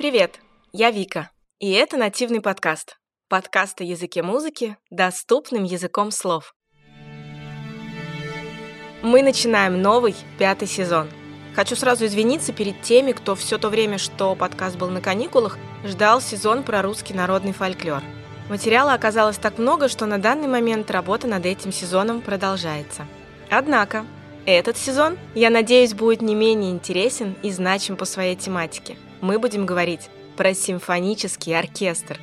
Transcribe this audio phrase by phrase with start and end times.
[0.00, 0.40] Привет,
[0.72, 2.96] я Вика, и это нативный подкаст.
[3.28, 6.54] Подкаст о языке музыки доступным языком слов.
[9.02, 11.10] Мы начинаем новый, пятый сезон.
[11.54, 16.22] Хочу сразу извиниться перед теми, кто все то время, что подкаст был на каникулах, ждал
[16.22, 18.02] сезон про русский народный фольклор.
[18.48, 23.06] Материала оказалось так много, что на данный момент работа над этим сезоном продолжается.
[23.50, 24.06] Однако,
[24.46, 28.96] этот сезон, я надеюсь, будет не менее интересен и значим по своей тематике.
[29.20, 32.18] Мы будем говорить про симфонический оркестр.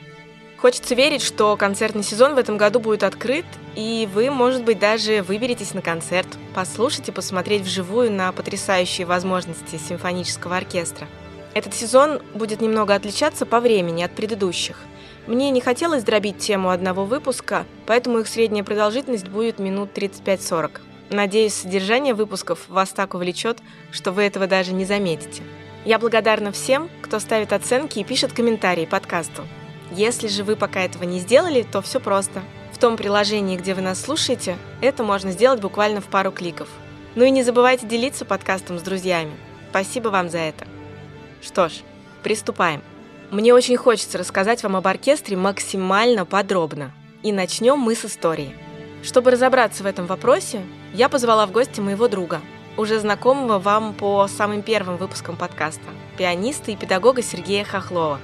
[0.57, 5.21] Хочется верить, что концертный сезон в этом году будет открыт, и вы, может быть, даже
[5.21, 11.07] выберетесь на концерт, послушать и посмотреть вживую на потрясающие возможности симфонического оркестра.
[11.53, 14.79] Этот сезон будет немного отличаться по времени от предыдущих.
[15.27, 20.81] Мне не хотелось дробить тему одного выпуска, поэтому их средняя продолжительность будет минут 35-40.
[21.11, 23.59] Надеюсь, содержание выпусков вас так увлечет,
[23.91, 25.43] что вы этого даже не заметите.
[25.87, 29.47] Я благодарна всем, кто ставит оценки и пишет комментарии подкасту.
[29.89, 32.43] Если же вы пока этого не сделали, то все просто.
[32.73, 36.67] В том приложении, где вы нас слушаете, это можно сделать буквально в пару кликов.
[37.15, 39.31] Ну и не забывайте делиться подкастом с друзьями.
[39.69, 40.67] Спасибо вам за это.
[41.41, 41.75] Что ж,
[42.21, 42.81] приступаем.
[43.31, 46.91] Мне очень хочется рассказать вам об оркестре максимально подробно.
[47.23, 48.57] И начнем мы с истории.
[49.03, 50.63] Чтобы разобраться в этом вопросе,
[50.93, 52.41] я позвала в гости моего друга,
[52.77, 55.83] уже знакомого вам по самым первым выпускам подкаста,
[56.17, 58.19] пианиста и педагога Сергея Хохлова.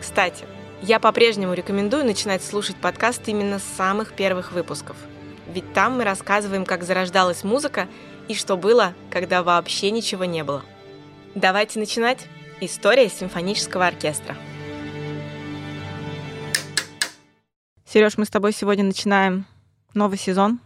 [0.00, 0.46] Кстати,
[0.80, 4.96] я по-прежнему рекомендую начинать слушать подкаст именно с самых первых выпусков.
[5.52, 7.88] Ведь там мы рассказываем, как зарождалась музыка
[8.28, 10.62] и что было, когда вообще ничего не было.
[11.34, 12.26] Давайте начинать.
[12.60, 14.36] История симфонического оркестра.
[17.84, 19.46] Сереж, мы с тобой сегодня начинаем
[19.94, 20.60] новый сезон.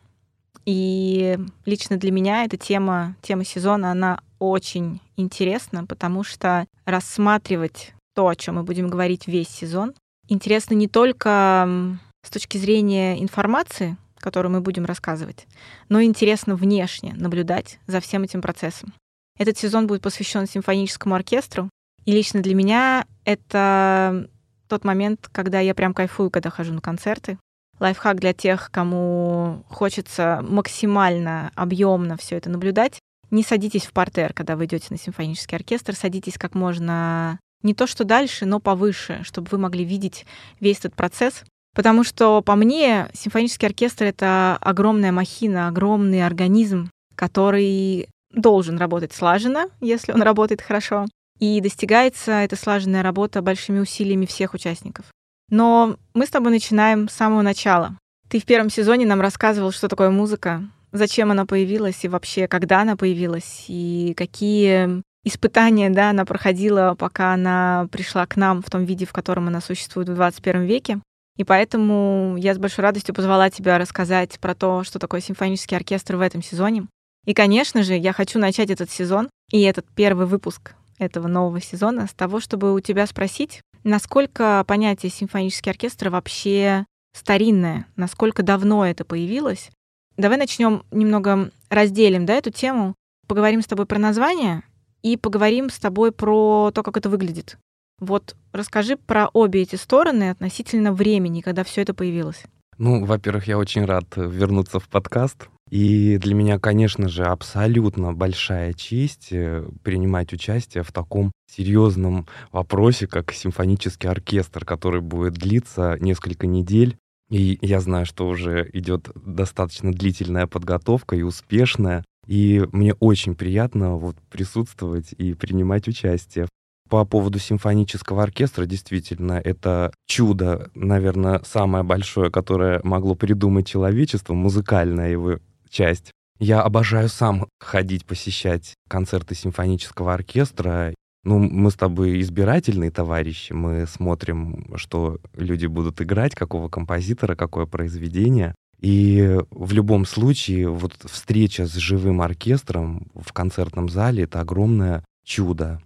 [0.64, 8.28] И лично для меня эта тема, тема сезона, она очень интересна, потому что рассматривать то,
[8.28, 9.94] о чем мы будем говорить весь сезон,
[10.28, 15.46] интересно не только с точки зрения информации, которую мы будем рассказывать,
[15.88, 18.92] но интересно внешне наблюдать за всем этим процессом.
[19.38, 21.68] Этот сезон будет посвящен симфоническому оркестру,
[22.04, 24.28] и лично для меня это
[24.68, 27.38] тот момент, когда я прям кайфую, когда хожу на концерты,
[27.82, 33.00] лайфхак для тех, кому хочется максимально объемно все это наблюдать.
[33.30, 37.86] Не садитесь в портер, когда вы идете на симфонический оркестр, садитесь как можно не то
[37.86, 40.26] что дальше, но повыше, чтобы вы могли видеть
[40.60, 41.44] весь этот процесс.
[41.74, 49.66] Потому что, по мне, симфонический оркестр— это огромная махина, огромный организм, который должен работать слаженно,
[49.80, 51.06] если он работает хорошо.
[51.38, 55.06] И достигается эта слаженная работа большими усилиями всех участников.
[55.52, 57.98] Но мы с тобой начинаем с самого начала.
[58.30, 62.80] Ты в первом сезоне нам рассказывал, что такое музыка, зачем она появилась и вообще, когда
[62.80, 68.86] она появилась, и какие испытания да, она проходила, пока она пришла к нам в том
[68.86, 71.00] виде, в котором она существует в 21 веке.
[71.36, 76.16] И поэтому я с большой радостью позвала тебя рассказать про то, что такое симфонический оркестр
[76.16, 76.86] в этом сезоне.
[77.26, 82.06] И, конечно же, я хочу начать этот сезон и этот первый выпуск этого нового сезона
[82.06, 87.86] с того, чтобы у тебя спросить, Насколько понятие симфонический оркестр вообще старинное?
[87.96, 89.70] Насколько давно это появилось?
[90.16, 92.94] Давай начнем немного разделим да, эту тему.
[93.26, 94.62] Поговорим с тобой про название
[95.02, 97.58] и поговорим с тобой про то, как это выглядит.
[97.98, 102.44] Вот расскажи про обе эти стороны относительно времени, когда все это появилось.
[102.78, 105.48] Ну, во-первых, я очень рад вернуться в подкаст.
[105.72, 113.06] И для меня, конечно же, абсолютно большая честь э, принимать участие в таком серьезном вопросе,
[113.06, 116.98] как симфонический оркестр, который будет длиться несколько недель.
[117.30, 122.04] И я знаю, что уже идет достаточно длительная подготовка и успешная.
[122.26, 126.48] И мне очень приятно вот присутствовать и принимать участие.
[126.90, 135.10] По поводу симфонического оркестра, действительно, это чудо, наверное, самое большое, которое могло придумать человечество, музыкальное
[135.10, 135.38] его
[135.72, 136.12] часть.
[136.38, 140.94] Я обожаю сам ходить, посещать концерты симфонического оркестра.
[141.24, 147.66] Ну, мы с тобой избирательные товарищи, мы смотрим, что люди будут играть, какого композитора, какое
[147.66, 148.54] произведение.
[148.80, 155.80] И в любом случае, вот встреча с живым оркестром в концертном зале— это огромное чудо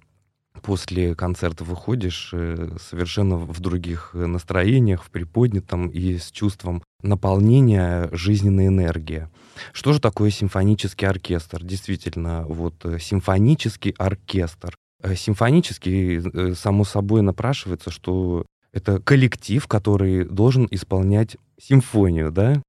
[0.67, 8.67] после концерта выходишь э, совершенно в других настроениях, в приподнятом и с чувством наполнения жизненной
[8.67, 9.29] энергии.
[9.73, 11.63] Что же такое симфонический оркестр?
[11.63, 14.75] Действительно, вот э, симфонический оркестр.
[15.05, 22.61] Э, симфонический, само собой, напрашивается, что это коллектив, который должен исполнять симфонию, да?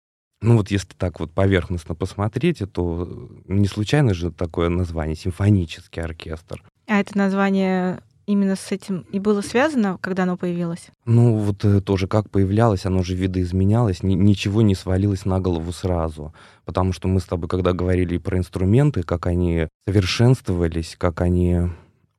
[0.41, 6.61] Ну вот если так вот поверхностно посмотреть, то не случайно же такое название симфонический оркестр.
[6.87, 10.87] А это название именно с этим и было связано, когда оно появилось?
[11.05, 15.71] Ну, вот э, тоже как появлялось, оно же видоизменялось, ни, ничего не свалилось на голову
[15.71, 16.33] сразу.
[16.65, 21.61] Потому что мы с тобой, когда говорили про инструменты, как они совершенствовались, как они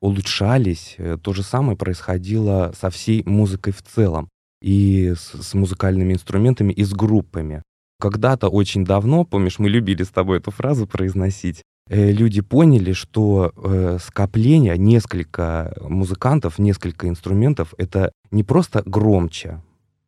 [0.00, 4.29] улучшались, э, то же самое происходило со всей музыкой в целом.
[4.61, 7.62] И с, с музыкальными инструментами, и с группами.
[8.00, 13.99] Когда-то очень давно, помнишь, мы любили с тобой эту фразу произносить, люди поняли, что э,
[14.00, 19.62] скопление, несколько музыкантов, несколько инструментов, это не просто громче,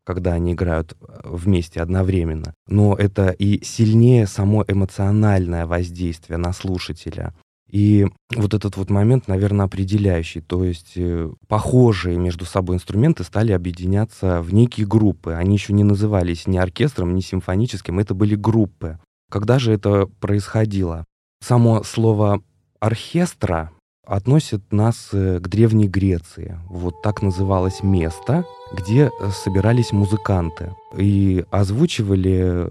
[0.05, 7.35] когда они играют э, вместе одновременно, но это и сильнее само эмоциональное воздействие на слушателя.
[7.71, 10.41] И вот этот вот момент, наверное, определяющий.
[10.41, 10.99] То есть
[11.47, 15.35] похожие между собой инструменты стали объединяться в некие группы.
[15.35, 18.99] Они еще не назывались ни оркестром, ни симфоническим, это были группы.
[19.31, 21.07] Когда же это происходило?
[21.43, 22.43] Само слово
[22.81, 23.71] «оркестра»
[24.07, 26.59] относит нас э, к Древней Греции.
[26.69, 32.69] Вот так называлось место, где э, собирались музыканты и озвучивали э,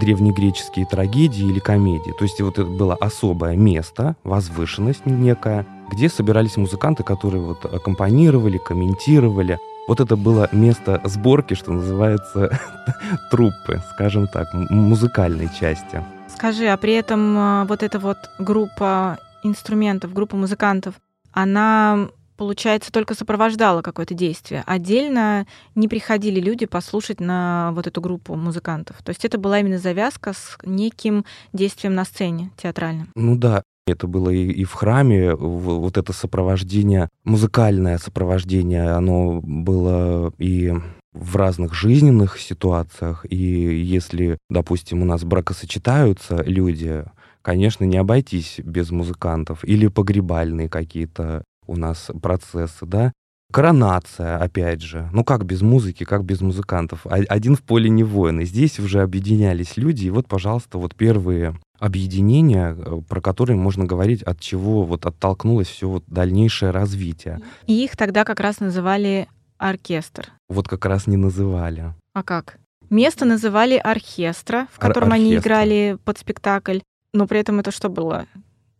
[0.00, 2.12] древнегреческие трагедии или комедии.
[2.18, 8.58] То есть вот это было особое место, возвышенность некая, где собирались музыканты, которые вот аккомпанировали,
[8.58, 9.58] комментировали.
[9.88, 12.58] Вот это было место сборки, что называется,
[13.30, 16.02] труппы, скажем так, музыкальной части.
[16.36, 20.94] Скажи, а при этом а, вот эта вот группа инструментов, группа музыкантов,
[21.32, 24.62] она, получается, только сопровождала какое-то действие.
[24.66, 29.02] Отдельно не приходили люди послушать на вот эту группу музыкантов.
[29.02, 31.24] То есть это была именно завязка с неким
[31.54, 33.08] действием на сцене театральным.
[33.14, 40.34] Ну да, это было и, и в храме, вот это сопровождение, музыкальное сопровождение, оно было
[40.36, 40.74] и
[41.16, 43.24] в разных жизненных ситуациях.
[43.28, 47.04] И если, допустим, у нас бракосочетаются люди,
[47.42, 49.64] конечно, не обойтись без музыкантов.
[49.64, 53.12] Или погребальные какие-то у нас процессы, да.
[53.52, 55.08] Коронация, опять же.
[55.12, 57.06] Ну как без музыки, как без музыкантов?
[57.06, 58.40] Один в поле не воин.
[58.40, 60.06] И здесь уже объединялись люди.
[60.06, 65.68] И вот, пожалуйста, вот первые объединения, э, про которые можно говорить, от чего вот оттолкнулось
[65.68, 67.40] все вот дальнейшее развитие.
[67.66, 69.28] И их тогда как раз называли
[69.58, 70.32] оркестр.
[70.48, 71.94] Вот как раз не называли.
[72.12, 72.58] А как?
[72.90, 76.78] Место называли оркестра, в котором Ор- они играли под спектакль.
[77.12, 78.26] Но при этом это что было?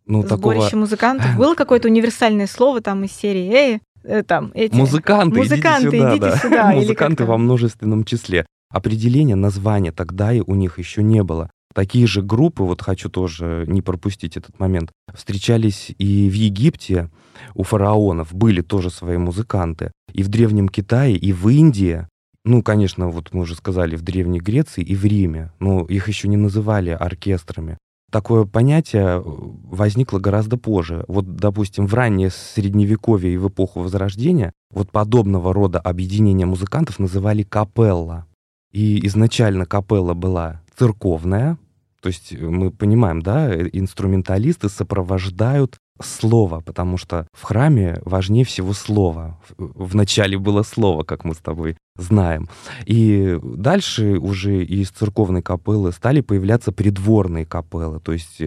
[0.05, 0.79] Ну, Сборище такого...
[0.81, 1.35] музыкантов.
[1.35, 4.73] Было какое-то универсальное слово там из серии «Эй, э, там, эти...
[4.73, 6.11] Музыканты, музыканты идите сюда.
[6.11, 6.37] Идите да.
[6.37, 8.45] сюда Музыканты во множественном числе.
[8.69, 11.49] Определения, названия тогда и у них еще не было.
[11.77, 17.11] Такие же группы, вот хочу тоже не пропустить этот момент, встречались и в Египте,
[17.53, 19.91] у фараонов были тоже свои музыканты.
[20.11, 22.07] И в Древнем Китае, и в Индии,
[22.43, 26.27] ну, конечно, вот мы уже сказали, в Древней Греции и в Риме, но их еще
[26.27, 27.77] не называли оркестрами.
[28.11, 31.05] Такое понятие возникло гораздо позже.
[31.07, 37.43] Вот, допустим, в раннее Средневековье и в эпоху Возрождения вот подобного рода объединения музыкантов называли
[37.43, 38.25] капелла.
[38.71, 41.59] И изначально капелла была церковная,
[42.01, 49.39] то есть мы понимаем, да, инструменталисты сопровождают слово, потому что в храме важнее всего слово.
[49.57, 52.49] В начале было слово, как мы с тобой знаем.
[52.85, 58.41] И дальше уже из церковной капеллы стали появляться придворные капеллы, то есть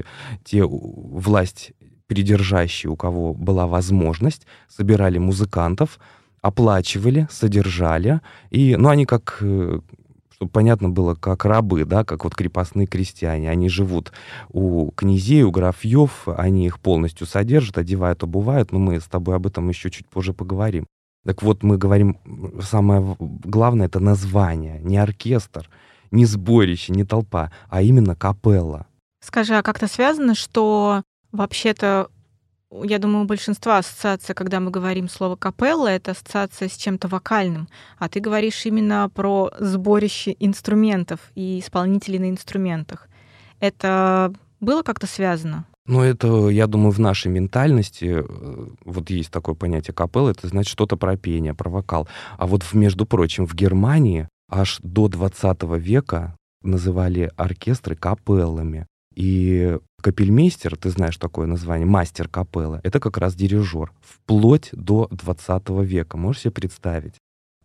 [0.45, 1.73] те власть
[2.07, 6.01] придержащие, у кого была возможность, собирали музыкантов,
[6.43, 8.21] оплачивали, содержали.
[8.51, 9.81] И, ну, они как э,
[10.41, 13.51] чтобы понятно было, как рабы, да, как вот крепостные крестьяне.
[13.51, 14.11] Они живут
[14.49, 19.47] у князей, у графьев, они их полностью содержат, одевают, обувают, но мы с тобой об
[19.47, 20.87] этом еще чуть позже поговорим.
[21.27, 22.17] Так вот, мы говорим,
[22.63, 25.69] самое главное— это название, не оркестр,
[26.11, 28.87] не сборище, не толпа, а именно капелла.
[29.23, 32.09] Скажи, а как-то связано, что вообще-то
[32.71, 37.69] я думаю, у большинства ассоциация, когда мы говорим слово капелла, это ассоциация с чем-то вокальным.
[37.99, 43.09] А ты говоришь именно про сборище инструментов и исполнителей на инструментах.
[43.59, 45.67] Это было как-то связано?
[45.87, 50.71] Ну, это, я думаю, в нашей ментальности, э, вот есть такое понятие капелла, это значит
[50.71, 52.07] что-то про пение, про вокал.
[52.39, 58.87] А вот, между прочим, в Германии аж до 20 века называли оркестры капеллами.
[59.21, 65.69] И капельмейстер, ты знаешь такое название, мастер капеллы, это как раз дирижер, вплоть до 20
[65.85, 67.17] века, можешь себе представить.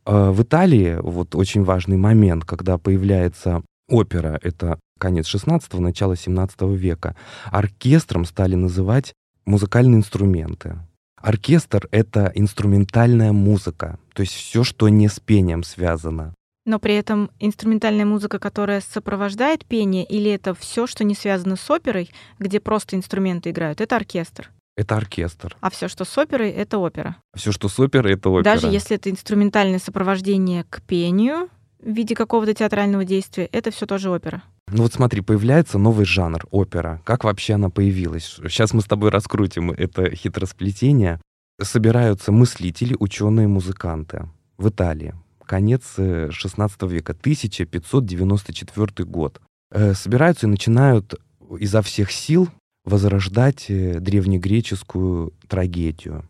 [0.04, 6.62] А в Италии вот очень важный момент, когда появляется опера, это конец 16-го, начало 17
[6.74, 9.14] века, оркестром стали называть
[9.46, 10.80] музыкальные инструменты.
[11.16, 16.34] Оркестр— это инструментальная музыка, то есть все, что не с пением связано.
[16.66, 21.70] Но при этом инструментальная музыка, которая сопровождает пение, или это все, что не связано с
[21.70, 24.52] оперой, где просто инструменты играют, это оркестр?
[24.76, 25.56] Это оркестр.
[25.62, 27.18] А все, что с оперой, это опера.
[27.36, 28.44] Все, что с оперой, это опера.
[28.44, 34.10] Даже если это инструментальное сопровождение к пению в виде какого-то театрального действия, это все тоже
[34.10, 34.44] опера.
[34.68, 37.00] Ну вот смотри, появляется новый жанр опера.
[37.06, 38.38] Как вообще она появилась?
[38.50, 41.22] Сейчас мы с тобой раскрутим это хитросплетение.
[41.62, 45.14] Собираются мыслители, ученые, музыканты в Италии.
[45.46, 49.42] Конец XVI э, века, 1594 год.
[49.72, 51.16] Э, собираются и начинают
[51.60, 52.50] изо всех сил
[52.84, 56.28] возрождать э, древнегреческую трагедию.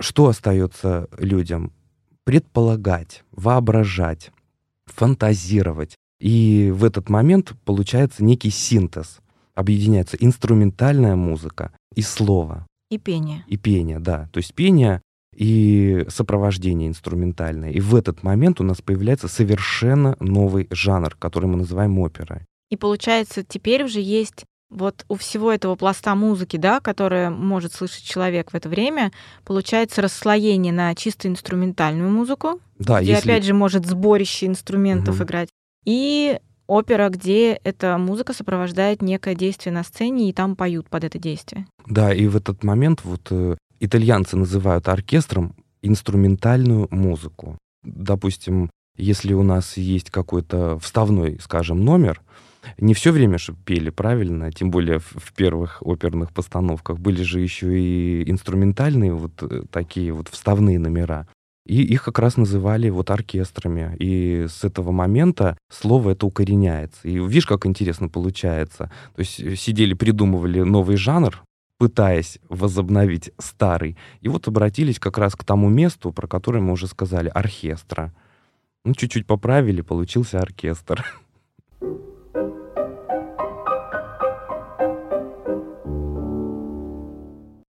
[0.00, 1.72] Что остается людям?
[2.24, 4.30] Предполагать, воображать,
[4.86, 5.94] фантазировать.
[6.20, 9.18] И в этот момент получается некий синтез.
[9.54, 12.66] Объединяется инструментальная музыка и слово.
[12.90, 13.44] И пение.
[13.48, 14.28] И пение, да.
[14.32, 15.02] То есть пение
[15.36, 17.70] и сопровождение инструментальное.
[17.70, 22.40] И в этот момент у нас появляется совершенно новый жанр, который мы называем оперой.
[22.70, 28.04] И получается, теперь уже есть вот у всего этого пласта музыки, да, которое может слышать
[28.04, 29.12] человек в это время,
[29.44, 33.30] получается расслоение на чисто инструментальную музыку, да, где если...
[33.30, 35.24] опять же может сборище инструментов угу.
[35.24, 35.48] играть,
[35.84, 41.18] и опера, где эта музыка сопровождает некое действие на сцене, и там поют под это
[41.18, 41.66] действие.
[41.86, 47.58] Да, и в этот момент вот э, итальянцы называют оркестром инструментальную музыку.
[47.82, 52.22] Допустим, если у нас есть какой-то вставной, скажем, номер,
[52.78, 56.98] не все время же пели правильно, тем более в, в первых оперных постановках.
[56.98, 61.28] Были же еще и инструментальные вот э, такие вот вставные номера.
[61.64, 63.96] И их как раз называли вот оркестрами.
[63.98, 67.00] И с этого момента слово это укореняется.
[67.04, 68.90] И видишь, как интересно получается.
[69.14, 71.42] То есть э, сидели, придумывали новый жанр,
[71.78, 73.96] пытаясь возобновить старый.
[74.20, 78.14] И вот обратились как раз к тому месту, про которое мы уже сказали, оркестра.
[78.84, 81.04] Ну, чуть-чуть поправили, получился оркестр.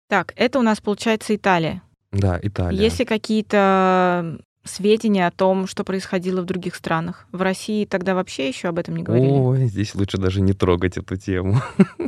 [0.08, 1.82] Так, это у нас получается Италия.
[2.10, 2.80] Да, Италия.
[2.80, 7.26] Есть ли какие-то сведения о том, что происходило в других странах?
[7.32, 9.30] В России тогда вообще еще об этом не говорили?
[9.30, 11.60] Ой, здесь лучше даже не трогать эту тему.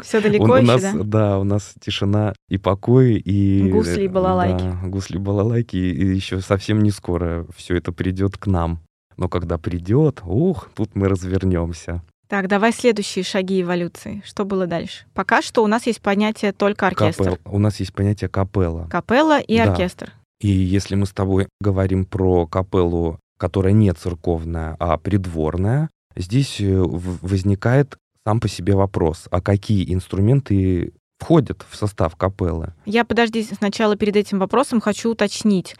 [0.02, 0.92] Все далеко у, еще, нас, да?
[1.02, 3.70] Да, у нас тишина и покой, и...
[3.70, 4.62] Гусли и балалайки.
[4.62, 8.80] Да, гусли и балалайки, и еще совсем не скоро все это придет к нам.
[9.16, 12.02] Но когда придет, ух, тут мы развернемся.
[12.32, 14.22] Так, давай следующие шаги эволюции.
[14.24, 15.04] Что было дальше?
[15.12, 17.24] Пока что у нас есть понятие только оркестр.
[17.24, 17.38] Капел.
[17.44, 18.88] У нас есть понятие капелла.
[18.90, 19.64] Капелла и да.
[19.64, 20.14] оркестр.
[20.42, 26.74] И если мы с тобой говорим про капеллу, которая не церковная, а придворная, здесь э,
[26.76, 27.96] возникает
[28.26, 32.74] сам по себе вопрос, а какие инструменты входят в состав капеллы?
[32.84, 35.76] Я, подожди, сначала перед этим вопросом хочу уточнить.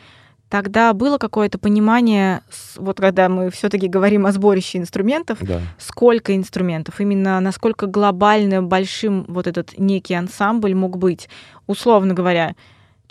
[0.49, 2.43] Тогда было какое-то понимание,
[2.77, 5.61] вот когда мы все-таки говорим о сборище инструментов, да.
[5.79, 11.29] сколько инструментов, именно насколько глобально большим вот этот некий ансамбль мог быть.
[11.67, 12.55] Условно говоря,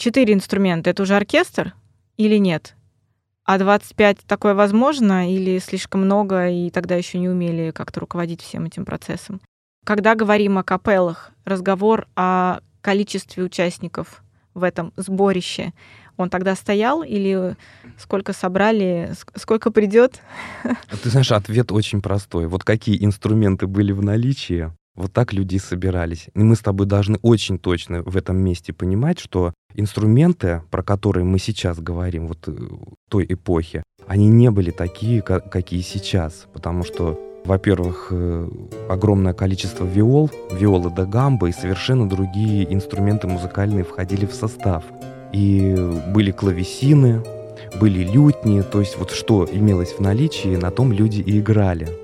[0.02, 1.76] четыре инструмента это уже оркестр
[2.18, 2.76] или нет?
[3.46, 8.66] А 25 такое возможно или слишком много, и тогда еще не умели как-то руководить всем
[8.66, 9.42] этим процессом?
[9.86, 15.74] Когда говорим о капеллах, разговор о количестве участников в этом сборище—
[16.22, 17.56] он тогда стоял или
[17.98, 20.22] сколько собрали, сколько придет?
[21.04, 22.48] Ты знаешь, ответ очень простой.
[22.48, 26.28] Вот какие инструменты были в наличии, вот так люди собирались.
[26.36, 31.24] И мы с тобой должны очень точно в этом месте понимать, что инструменты, про которые
[31.24, 32.54] мы сейчас говорим, вот э,
[33.10, 36.48] той эпохи, они не были такие, какие сейчас.
[36.54, 38.50] Потому что, во-первых, э,
[38.90, 44.84] огромное количество виол, виолы да гамбы и совершенно другие инструменты музыкальные входили в состав.
[45.32, 45.74] И
[46.14, 47.24] были клавесины,
[47.80, 52.01] были лютни, то есть вот что имелось в наличии, на том люди и играли.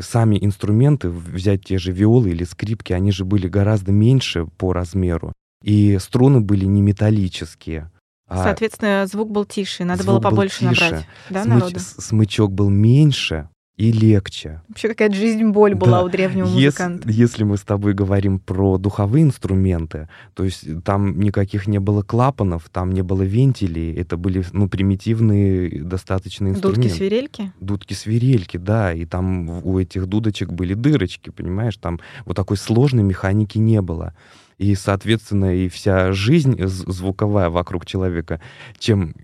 [0.00, 5.32] Сами инструменты, взять те же виолы или скрипки, они же были гораздо меньше по размеру.
[5.62, 7.90] И струны были не металлические.
[8.28, 10.64] А Соответственно, звук был тише, надо было побольше тише.
[10.84, 11.06] набрать.
[11.30, 11.80] Да, Смыч, народу?
[11.80, 13.48] Смычок был меньше,
[13.80, 14.60] и легче.
[14.68, 16.04] Вообще какая-то жизнь-боль была да.
[16.04, 17.08] у древнего музыканта.
[17.08, 22.02] Если, если мы с тобой говорим про духовые инструменты, то есть там никаких не было
[22.02, 26.90] клапанов, там не было вентилей, это были ну, примитивные достаточно инструменты.
[26.90, 27.52] Дудки-свирельки?
[27.58, 33.56] Дудки-свирельки, да, и там у этих дудочек были дырочки, понимаешь, там вот такой сложной механики
[33.56, 34.14] не было.
[34.58, 38.42] И, соответственно, и вся жизнь звуковая вокруг человека
[38.78, 39.14] чем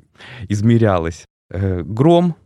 [0.49, 1.27] измерялась?
[1.51, 2.37] Э, гром,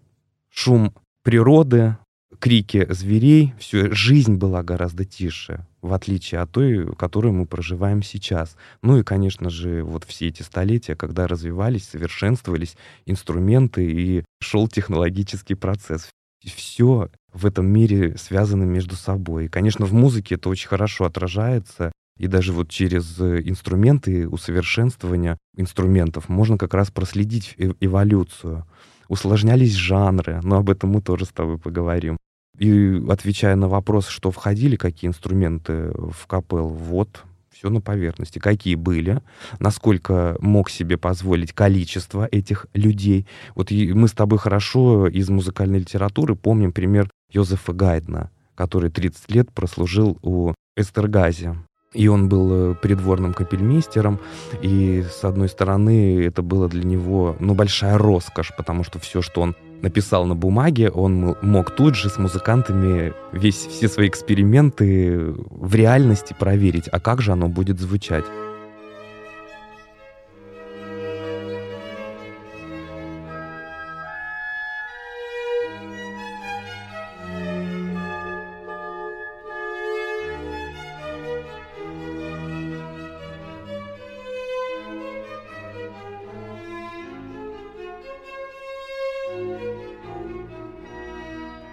[0.48, 1.96] шум природы,
[2.38, 8.56] крики зверей, все, жизнь была гораздо тише, в отличие от той, которую мы проживаем сейчас.
[8.82, 15.54] Ну и, конечно же, вот все эти столетия, когда развивались, совершенствовались инструменты и шел технологический
[15.54, 16.08] процесс.
[16.44, 19.46] Все в этом мире связано между собой.
[19.46, 26.28] И, конечно, в музыке это очень хорошо отражается, и даже вот через инструменты усовершенствования инструментов
[26.28, 28.66] можно как раз проследить эволюцию
[29.10, 32.16] усложнялись жанры, но об этом мы тоже с тобой поговорим.
[32.58, 38.38] И отвечая на вопрос, что входили, какие инструменты в капел, вот все на поверхности.
[38.38, 39.20] Какие были,
[39.58, 43.26] насколько мог себе позволить количество этих людей.
[43.54, 49.52] Вот мы с тобой хорошо из музыкальной литературы помним пример Йозефа Гайдна, который 30 лет
[49.52, 51.56] прослужил у Эстергази.
[51.92, 54.20] И он был э, придворным капельмейстером,
[54.62, 59.40] и, с одной стороны, это было для него, ну, большая роскошь, потому что все, что
[59.40, 65.74] он написал на бумаге, он мог тут же с музыкантами весь, все свои эксперименты в
[65.74, 68.24] реальности проверить, а как же оно будет звучать.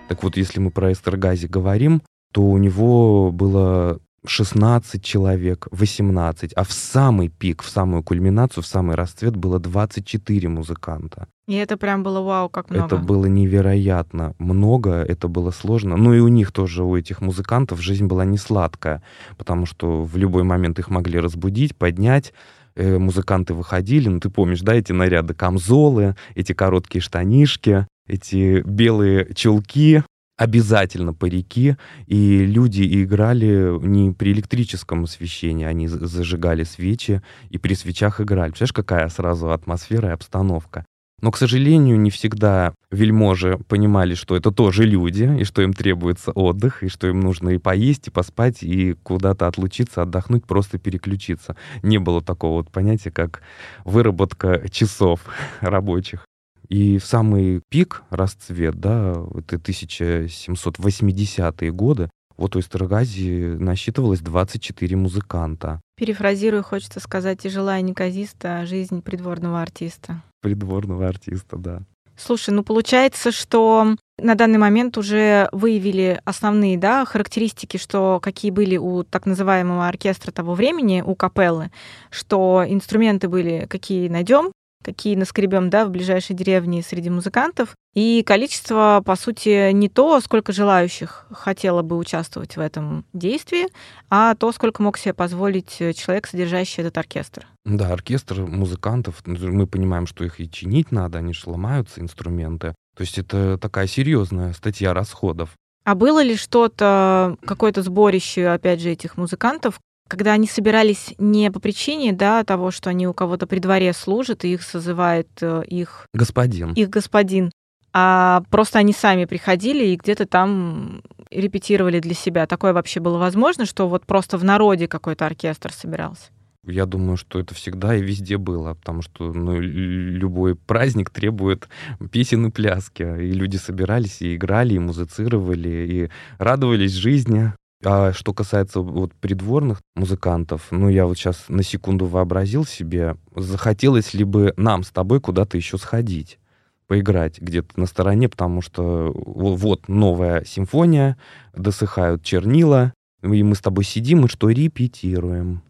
[0.07, 6.63] Так вот, если мы про Эстергази говорим, то у него было 16 человек, 18, а
[6.63, 11.27] в самый пик, в самую кульминацию, в самый расцвет было 24 музыканта.
[11.47, 12.85] И это прям было вау, как много.
[12.85, 15.95] Это было невероятно много, это было сложно.
[15.95, 19.01] Ну и у них тоже, у этих музыкантов, жизнь была не сладкая,
[19.37, 22.33] потому что в любой момент их могли разбудить, поднять,
[22.75, 29.33] э, музыканты выходили, ну ты помнишь, да, эти наряды, камзолы, эти короткие штанишки, эти белые
[29.33, 30.03] чулки,
[30.37, 38.21] обязательно парики, и люди играли не при электрическом освещении, они зажигали свечи и при свечах
[38.21, 38.51] играли.
[38.51, 40.85] Представляешь, какая сразу атмосфера и обстановка.
[41.19, 46.31] Но, к сожалению, не всегда вельможи понимали, что это тоже люди, и что им требуется
[46.31, 51.55] отдых, и что им нужно и поесть, и поспать, и куда-то отлучиться, отдохнуть, просто переключиться.
[51.81, 53.41] Не было такого вот понятия, как
[53.83, 55.21] выработка часов
[55.61, 56.27] рабочих.
[56.69, 65.81] И в самый пик расцвет, да, это 1780-е годы, вот у Эстергази насчитывалось 24 музыканта.
[65.95, 70.21] Перефразирую, хочется сказать, тяжелая неказиста жизнь придворного артиста.
[70.41, 71.81] Придворного артиста, да.
[72.15, 78.77] Слушай, ну получается, что на данный момент уже выявили основные да, характеристики, что какие были
[78.77, 81.69] у так называемого оркестра того времени, у капеллы,
[82.09, 84.51] что инструменты были какие найдем,
[84.83, 87.75] какие наскребем да, в ближайшей деревне среди музыкантов.
[87.93, 93.67] И количество, по сути, не то, сколько желающих хотело бы участвовать в этом действии,
[94.09, 97.47] а то, сколько мог себе позволить человек, содержащий этот оркестр.
[97.65, 102.75] Да, оркестр музыкантов, мы понимаем, что их и чинить надо, они же ломаются, инструменты.
[102.95, 105.51] То есть это такая серьезная статья расходов.
[105.83, 111.59] А было ли что-то, какое-то сборище, опять же, этих музыкантов, когда они собирались не по
[111.59, 116.07] причине да, того, что они у кого-то при дворе служат, и их созывает э, их...
[116.13, 116.73] Господин.
[116.73, 117.51] Их господин.
[117.93, 122.45] А просто они сами приходили и где-то там репетировали для себя.
[122.45, 126.25] Такое вообще было возможно, что вот просто в народе какой-то оркестр собирался?
[126.67, 131.69] Я думаю, что это всегда и везде было, потому что ну, любой праздник требует
[132.11, 133.03] песен и пляски.
[133.03, 137.53] И люди собирались и играли, и музицировали, и радовались жизни.
[137.83, 144.15] А что касается вот придворных музыкантов, ну, я вот сейчас на секунду вообразил себе, захотелось
[144.15, 146.39] ли бы нам с тобой куда-то еще сходить,
[146.87, 151.17] поиграть где-то на стороне, потому что вот новая симфония,
[151.55, 155.61] досыхают чернила, и мы с тобой сидим и что, репетируем.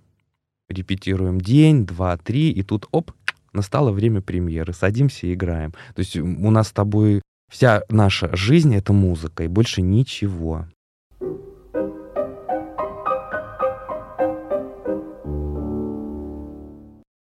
[0.69, 3.11] Репетируем день, два, три, и тут, оп,
[3.51, 5.71] настало время премьеры, садимся и играем.
[5.93, 10.67] То есть у нас с тобой вся наша жизнь— это музыка, и больше ничего.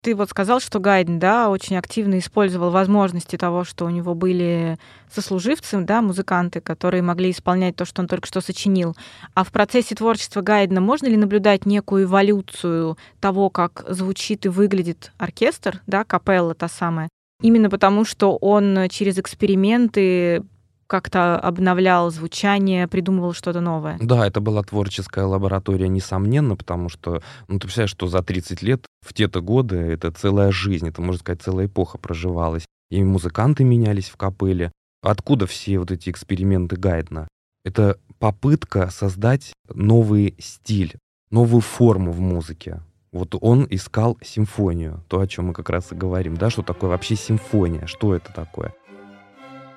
[0.06, 4.78] Ты вот сказал, что Гайден, да, очень активно использовал возможности того, что у него были
[5.12, 8.94] сослуживцы, да, музыканты, которые могли исполнять то, что он только что сочинил.
[9.34, 15.10] А в процессе творчества Гайдена можно ли наблюдать некую эволюцию того, как звучит и выглядит
[15.18, 17.08] оркестр, да, капелла та самая?
[17.42, 20.44] Именно потому, что он через эксперименты
[20.86, 23.98] как-то обновлял звучание, придумывал что-то новое.
[24.00, 28.86] Да, это была творческая лаборатория, несомненно, потому что, ну, ты представляешь, что за 30 лет
[29.04, 32.66] в те-то годы это целая жизнь, это, можно сказать, целая эпоха проживалась.
[32.90, 34.72] И музыканты менялись в капелле.
[35.02, 37.28] Откуда все вот эти эксперименты Гайдна?
[37.64, 40.94] Это попытка создать новый стиль,
[41.30, 42.80] новую форму в музыке.
[43.12, 46.90] Вот он искал симфонию, то, о чем мы как раз и говорим, да, что такое
[46.90, 48.74] вообще симфония, что это такое.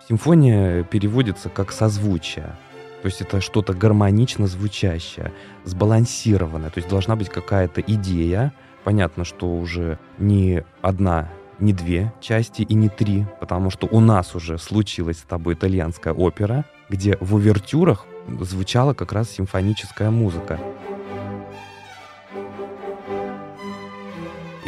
[0.10, 2.56] Симфония переводится как созвучие,
[3.04, 5.32] то есть это что-то гармонично звучащее,
[5.66, 8.52] сбалансированное, то есть должна быть какая-то идея,
[8.84, 14.34] понятно, что уже не одна, не две части и не три, потому что у нас
[14.34, 18.08] уже случилась с тобой итальянская опера, где в увертюрах
[18.42, 20.60] звучала как раз симфоническая музыка.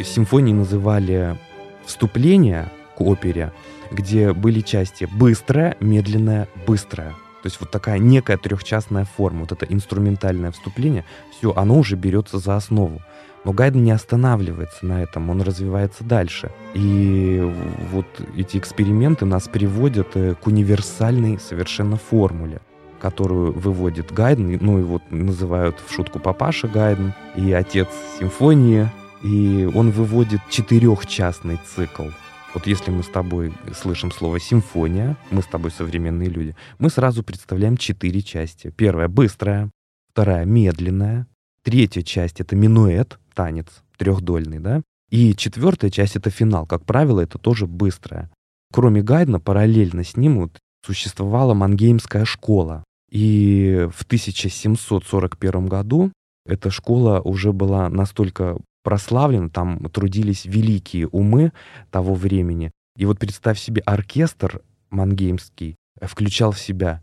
[0.00, 1.36] Симфонии называли
[1.84, 3.52] вступление к опере,
[3.92, 7.10] где были части быстрая, медленная, быстрая.
[7.42, 11.04] То есть вот такая некая трехчастная форма, вот это инструментальное вступление,
[11.36, 13.02] все, оно уже берется за основу.
[13.44, 16.52] Но Гайден не останавливается на этом, он развивается дальше.
[16.74, 17.42] И
[17.90, 22.60] вот эти эксперименты нас приводят э, к универсальной совершенно формуле
[23.00, 27.88] которую выводит Гайден, ну и вот называют в шутку папаша Гайден и отец
[28.20, 28.88] симфонии,
[29.24, 32.04] и он выводит четырехчастный цикл.
[32.54, 37.22] Вот если мы с тобой слышим слово «симфония», мы с тобой современные люди, мы сразу
[37.22, 38.70] представляем четыре части.
[38.76, 39.70] Первая— быстрая,
[40.10, 41.26] вторая— медленная,
[41.64, 46.66] третья часть— это минуэт, танец трехдольный, да, и четвертая часть— это финал.
[46.66, 48.30] Как правило, это тоже быстрая.
[48.70, 52.84] Кроме Гайдна, параллельно с ним вот существовала Мангеймская школа.
[53.10, 56.12] И в 1741 году
[56.46, 61.52] эта школа уже была настолько прославлена, там трудились великие умы
[61.90, 62.70] того времени.
[62.96, 67.02] И вот представь себе, оркестр мангеймский включал в себя,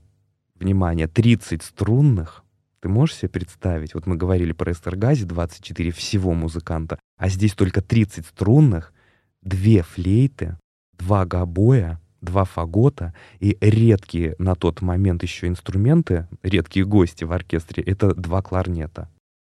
[0.55, 2.43] внимание, 30 струнных,
[2.81, 3.93] ты можешь себе представить?
[3.93, 8.93] Вот мы говорили про Эстергази, 24 всего музыканта, а здесь только 30 струнных,
[9.41, 10.57] две флейты,
[10.97, 17.83] два гобоя, два фагота и редкие на тот момент еще инструменты, редкие гости в оркестре,
[17.83, 19.09] это два кларнета.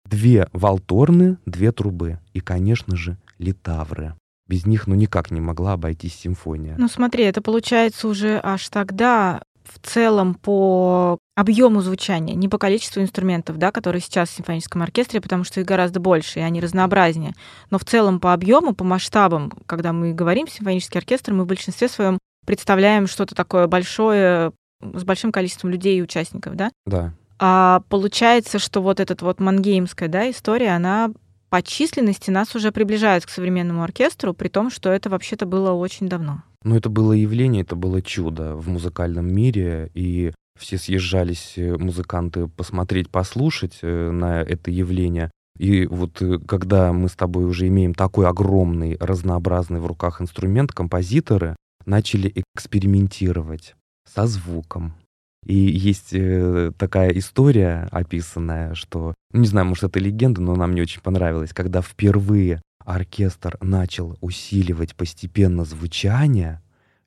[0.10, 4.16] Две валторны, две трубы и, конечно же, литавры.
[4.48, 6.76] Без них ну никак не могла обойтись симфония.
[6.80, 13.04] Ну смотри, это получается уже аж тогда в целом по объему звучания, не по количеству
[13.04, 17.36] инструментов, да, которые сейчас в симфоническом оркестре, потому что их гораздо больше, и они разнообразнее.
[17.70, 21.88] Но в целом по объему, по масштабам, когда мы говорим симфонический оркестр, мы в большинстве
[21.88, 22.18] своем
[22.48, 26.72] представляем что-то такое большое с большим количеством людей и участников, да?
[26.88, 27.14] Да.
[27.40, 31.12] А получается, что вот эта вот мангеймская да, история, она
[31.50, 36.08] по численности нас уже приближает к современному оркестру, при том, что это вообще-то было очень
[36.08, 36.44] давно.
[36.64, 42.48] Ну, это было явление, это было чудо в музыкальном мире, и все съезжались э, музыканты
[42.48, 45.32] посмотреть, послушать э, на это явление.
[45.58, 50.74] И вот э, когда мы с тобой уже имеем такой огромный, разнообразный в руках инструмент,
[50.74, 53.76] композиторы начали экспериментировать
[54.06, 54.94] со звуком.
[55.46, 60.68] И есть э, такая история описанная, что, ну, не знаю, может, это легенда, но она
[60.68, 66.62] мне очень понравилась, когда впервые оркестр начал усиливать постепенно звучание,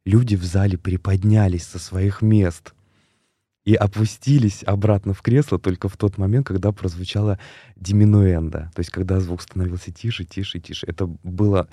[0.04, 2.72] люди в зале приподнялись со своих мест—
[3.64, 7.38] и опустились обратно в кресло только в тот момент, когда прозвучала
[7.76, 10.86] диминуэнда, то есть когда звук становился тише, тише, тише.
[10.86, 11.68] Это было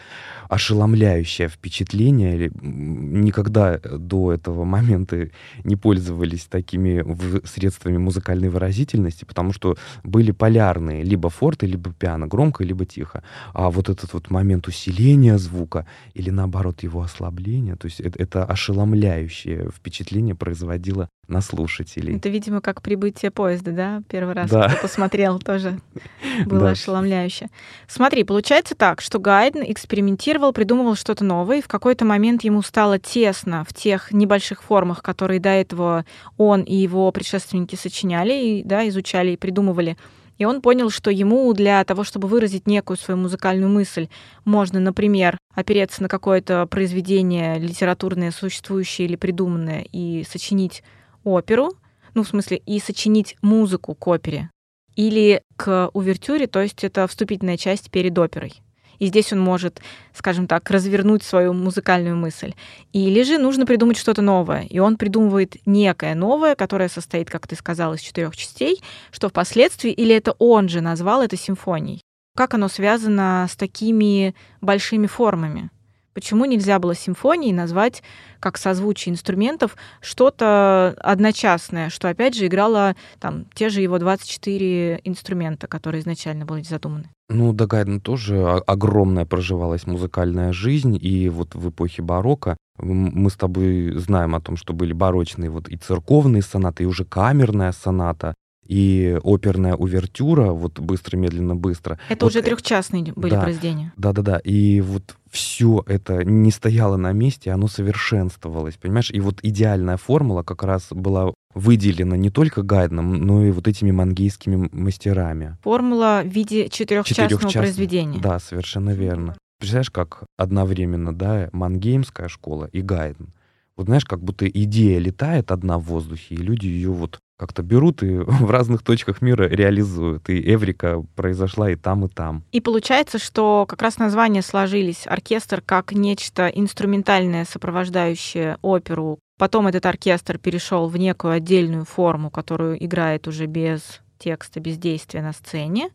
[0.50, 2.52] ошеломляющее впечатление.
[2.62, 5.30] Никогда до этого момента
[5.64, 7.04] не пользовались такими
[7.46, 13.24] средствами музыкальной выразительности, потому что были полярные, либо форты, либо пиано, громко, либо тихо.
[13.54, 18.46] А вот этот вот момент усиления звука или наоборот его ослабления, то есть это, это
[18.46, 22.18] ошеломляющее впечатление производило на слушателей.
[22.18, 24.04] Это, видимо, как прибытие поезда, да?
[24.10, 24.78] Первый раз, да.
[24.82, 25.80] посмотрел, тоже
[26.46, 26.70] было да.
[26.72, 27.48] ошеломляюще.
[27.88, 33.00] Смотри, получается так, что Гайден экспериментировал, придумывал что-то новое, и в какой-то момент ему стало
[33.00, 36.06] тесно в тех небольших формах, которые до этого
[36.38, 39.98] он и его предшественники сочиняли, и, да, изучали и придумывали.
[40.40, 44.08] И он понял, что ему для того, чтобы выразить некую свою музыкальную мысль,
[44.46, 50.82] можно, например, опереться на какое-то произведение литературное, существующее или придуманное, и сочинить
[51.30, 51.74] оперу,
[52.14, 54.50] ну, в смысле, и сочинить музыку к опере,
[54.96, 58.62] или к увертюре, то есть это вступительная часть перед оперой.
[59.00, 59.82] И здесь он может,
[60.14, 62.54] скажем так, развернуть свою музыкальную мысль.
[62.92, 64.64] Или же нужно придумать что-то новое.
[64.64, 69.92] И он придумывает некое новое, которое состоит, как ты сказал, из четырех частей, что впоследствии,
[69.92, 72.02] или это он же назвал это симфонией.
[72.36, 75.70] Как оно связано с такими большими формами?
[76.14, 78.04] Почему нельзя было симфонией назвать
[78.40, 85.68] как созвучие инструментов что-то одночасное, что опять же играло там те же его 24 инструмента,
[85.68, 87.10] которые изначально были задуманы?
[87.30, 93.36] Ну, да, Гайден тоже огромная проживалась музыкальная жизнь, и вот в эпохе барокко Мы с
[93.36, 98.34] тобой знаем о том, что были барочные вот и церковные сонаты, и уже камерная соната,
[98.66, 102.00] и оперная увертюра, вот быстро, медленно, быстро.
[102.08, 103.92] Это вот, уже трехчастные были да, произведения.
[103.98, 104.38] Да, да, да.
[104.44, 109.12] И вот все это не стояло на месте, оно совершенствовалось, понимаешь?
[109.12, 113.92] И вот идеальная формула как раз была выделена не только Гайденом, но и вот этими
[113.92, 115.58] мангейскими мастерами.
[115.64, 118.20] Формула в виде четырехчастного Четырехчастный, произведения.
[118.20, 119.38] Да, совершенно верно.
[119.60, 123.34] Представляешь, как одновременно, да, мангеймская школа и Гайден.
[123.80, 128.04] Вот знаешь, как будто идея летает одна в воздухе, и люди ее вот как-то берут
[128.04, 130.30] и в разных точках мира реализуют.
[130.30, 132.44] И Эврика произошла и там, и там.
[132.52, 135.08] И получается, что как раз названия сложились.
[135.08, 139.18] Оркестр как нечто инструментальное, сопровождающее оперу.
[139.38, 145.22] Потом этот оркестр перешел в некую отдельную форму, которую играет уже без текста, без действия
[145.22, 145.88] на сцене.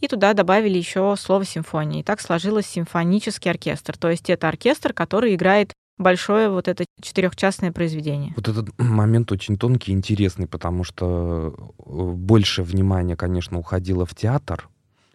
[0.00, 2.02] И туда добавили еще слово симфония.
[2.02, 3.98] И так сложилось симфонический оркестр.
[3.98, 8.32] То есть это оркестр, который играет большое вот это четырехчастное произведение.
[8.36, 14.14] Вот этот момент очень тонкий и интересный, потому что э, больше внимания, конечно, уходило в
[14.14, 14.68] театр,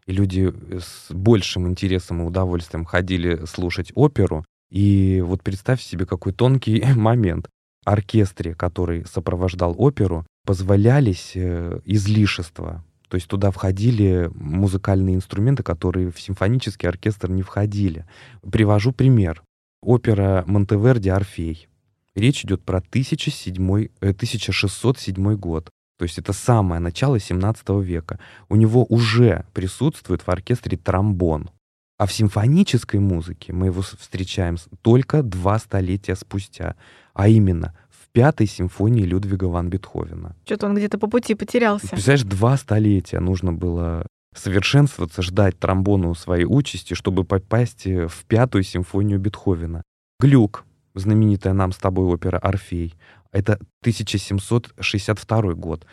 [0.05, 4.43] и люди с большим интересом и удовольствием ходили слушать оперу.
[4.71, 7.47] И вот представь себе, какой тонкий момент.
[7.83, 12.83] Оркестре, который сопровождал оперу, позволялись э, излишества.
[13.07, 18.05] То есть туда входили музыкальные инструменты, которые в симфонический оркестр не входили.
[18.49, 19.43] Привожу пример
[19.81, 21.67] опера Монтеверди «Орфей».
[22.15, 25.69] Речь идет про 1007, 1607 э, год.
[25.97, 28.19] То есть это самое начало 17 века.
[28.49, 31.49] У него уже присутствует в оркестре тромбон.
[31.97, 36.75] А в симфонической музыке мы его встречаем только два столетия спустя,
[37.13, 40.35] а именно в пятой симфонии Людвига ван Бетховена.
[40.43, 41.89] Что-то он где-то по пути потерялся.
[41.89, 48.63] Представляешь, два столетия нужно было совершенствоваться, ждать тромбону своей участи, чтобы попасть э, в пятую
[48.63, 49.83] симфонию Бетховена.
[50.19, 52.95] Глюк, знаменитая нам с тобой опера «Орфей»,
[53.31, 55.85] это 1762 год.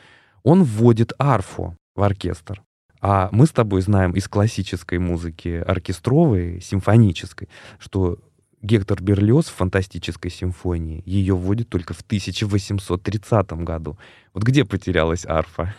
[0.42, 2.62] Он вводит арфу в оркестр.
[3.00, 7.48] А мы с тобой знаем из классической музыки оркестровой, симфонической,
[7.78, 8.18] что
[8.60, 13.96] Гектор Берлиоз в фантастической симфонии ее вводит только в 1830 году.
[14.34, 15.76] Вот где потерялась арфа?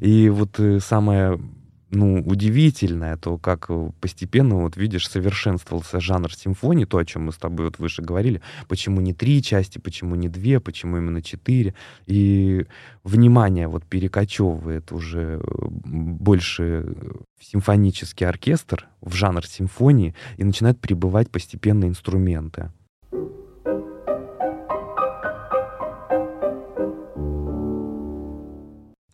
[0.00, 1.40] И вот э, самое
[1.90, 7.32] ну, удивительное, то, как э, постепенно, вот видишь, совершенствовался жанр симфонии, то, о чем мы
[7.32, 11.74] с тобой вот выше говорили, почему не три части, почему не две, почему именно четыре,
[12.06, 12.66] и
[13.04, 15.40] внимание вот перекочевывает уже
[15.84, 16.94] больше
[17.38, 22.70] в симфонический оркестр, в жанр симфонии, и начинают прибывать постепенно инструменты.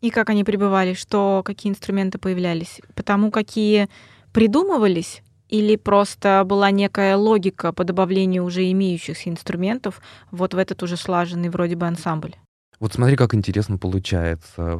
[0.04, 2.82] И как они пребывали, что какие инструменты появлялись?
[2.94, 3.88] Потому какие
[4.34, 10.98] придумывались или просто была некая логика по добавлению уже имеющихся инструментов вот в этот уже
[10.98, 12.34] слаженный вроде бы ансамбль?
[12.80, 14.78] Вот смотри, как интересно получается.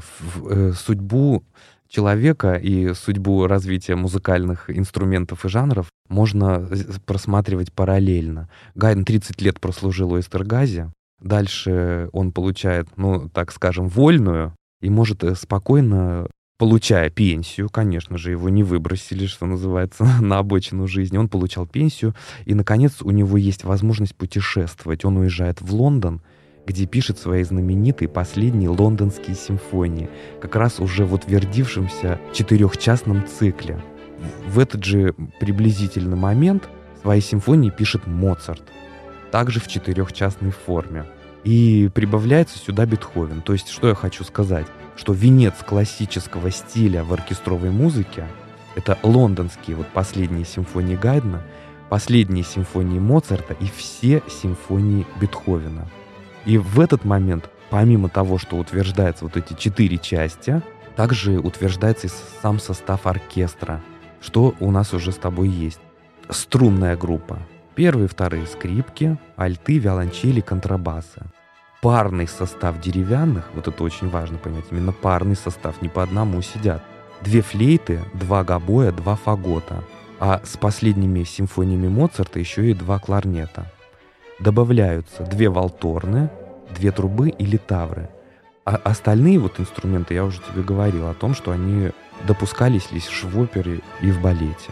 [0.51, 1.43] Э, судьбу
[1.89, 6.69] человека и судьбу развития музыкальных инструментов и жанров можно
[7.07, 8.51] просматривать параллельно.
[8.75, 14.53] Гайден 30 лет прослужил у Эстергази, дальше он получает, ну, так скажем, вольную
[14.85, 16.27] и может э, спокойно
[16.59, 21.17] получая пенсию, конечно же, его не выбросили, что называется, на обочину жизни.
[21.17, 25.05] Он получал пенсию, и, наконец, у него есть возможность путешествовать.
[25.07, 26.21] Он уезжает в Лондон,
[26.67, 33.83] где пишет свои знаменитые последние лондонские симфонии, как раз уже в утвердившемся четырехчастном цикле.
[34.47, 36.69] В этот же приблизительный момент
[37.01, 38.63] свои симфонии пишет Моцарт,
[39.31, 41.07] также в четырехчастной форме.
[41.45, 43.43] И прибавляется сюда Бетховен.
[43.43, 44.67] То есть, что я хочу сказать?
[44.97, 48.27] Что венец классического стиля в оркестровой музыке—
[48.75, 51.43] это лондонские вот последние симфонии Гайдена,
[51.91, 55.87] последние симфонии Моцарта и все симфонии Бетховена.
[56.47, 60.63] И в этот момент, помимо того, что утверждаются вот эти четыре части,
[60.97, 63.83] также утверждается и сам состав оркестра,
[64.21, 65.81] что у нас уже с тобой есть.
[66.31, 67.39] Струнная группа,
[67.75, 71.23] Первые вторые скрипки, альты, виолончели, контрабасы.
[71.83, 76.83] Парный состав деревянных, вот это очень важно понять, именно парный состав, не по одному сидят.
[77.21, 79.83] Две флейты, два гобоя, два фагота.
[80.21, 83.71] А с последними симфониями Моцарта еще и два кларнета.
[84.39, 86.31] Добавляются две валторны,
[86.75, 88.09] две трубы и литавры.
[88.65, 91.91] А остальные вот инструменты, я уже тебе говорил о том, что они
[92.27, 94.71] допускались лишь в опере и в балете.